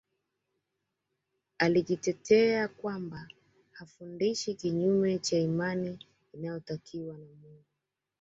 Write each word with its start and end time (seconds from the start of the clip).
Alijitetea 1.57 2.67
kwamba 2.67 3.27
hafundishi 3.71 4.53
kinyume 4.53 5.19
cha 5.19 5.37
imani 5.37 6.05
inayotakiwa 6.33 7.17
na 7.17 7.25
Mungu 7.41 7.63